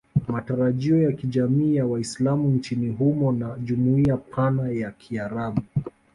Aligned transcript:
Matarajio 0.27 1.01
ya 1.03 1.11
kijamii 1.11 1.75
ya 1.75 1.85
Waislamu 1.85 2.49
nchini 2.49 2.89
humo 2.89 3.31
na 3.31 3.55
jumuiya 3.59 4.17
pana 4.17 4.69
ya 4.71 4.91
Kiarabu 4.91 5.61